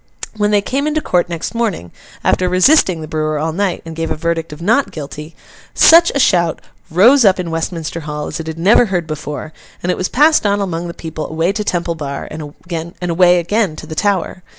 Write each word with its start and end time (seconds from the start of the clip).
When 0.35 0.49
they 0.49 0.63
came 0.63 0.87
into 0.87 0.99
court 0.99 1.29
next 1.29 1.53
morning, 1.53 1.91
after 2.23 2.49
resisting 2.49 3.01
the 3.01 3.07
brewer 3.07 3.37
all 3.37 3.53
night, 3.53 3.83
and 3.85 3.95
gave 3.95 4.09
a 4.09 4.15
verdict 4.15 4.51
of 4.51 4.59
not 4.59 4.89
guilty, 4.89 5.35
such 5.75 6.11
a 6.15 6.19
shout 6.19 6.59
rose 6.89 7.23
up 7.23 7.39
in 7.39 7.51
Westminster 7.51 7.99
Hall 7.99 8.25
as 8.25 8.39
it 8.39 8.47
had 8.47 8.57
never 8.57 8.85
heard 8.85 9.05
before; 9.05 9.53
and 9.83 9.91
it 9.91 9.97
was 9.99 10.09
passed 10.09 10.43
on 10.43 10.59
among 10.59 10.87
the 10.87 10.95
people 10.95 11.29
away 11.29 11.51
to 11.53 11.63
Temple 11.63 11.93
Bar, 11.93 12.27
and 12.31 12.51
away 12.99 13.37
again 13.37 13.75
to 13.75 13.85
the 13.85 13.93
Tower. 13.93 14.41